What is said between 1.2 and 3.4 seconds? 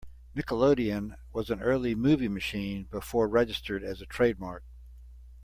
was an early movie machine before